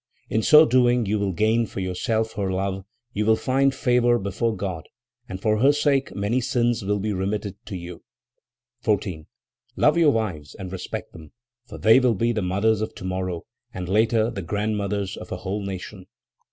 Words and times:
In 0.31 0.41
so 0.41 0.65
doing 0.65 1.05
you 1.05 1.19
will 1.19 1.31
gain 1.31 1.67
for 1.67 1.79
yourself 1.79 2.33
her 2.33 2.51
love; 2.51 2.85
you 3.13 3.23
will 3.23 3.35
find 3.35 3.71
favor 3.75 4.17
before 4.17 4.55
God, 4.55 4.89
and 5.29 5.39
for 5.39 5.59
her 5.59 5.71
sake 5.71 6.15
many 6.15 6.41
sins 6.41 6.83
will 6.83 6.97
be 6.97 7.13
remitted 7.13 7.55
to 7.67 7.75
you. 7.77 8.01
14. 8.79 9.27
"Love 9.75 9.99
your 9.99 10.09
wives 10.09 10.55
and 10.55 10.71
respect 10.71 11.13
them, 11.13 11.33
for 11.67 11.77
they 11.77 11.99
will 11.99 12.15
be 12.15 12.31
the 12.31 12.41
mothers 12.41 12.81
of 12.81 12.95
tomorrow 12.95 13.43
and 13.75 13.87
later 13.87 14.31
the 14.31 14.41
grandmothers 14.41 15.15
of 15.17 15.31
a 15.31 15.37
whole 15.37 15.61
nation. 15.63 16.07